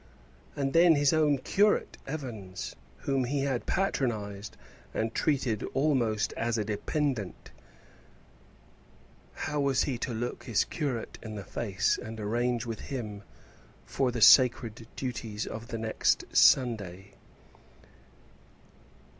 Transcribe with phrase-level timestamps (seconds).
[0.55, 4.57] And then his own curate, Evans, whom he had patronized,
[4.95, 7.51] and treated almost as a dependant
[9.35, 13.21] how was he to look his curate in the face and arrange with him
[13.85, 17.11] for the sacred duties of the next Sunday?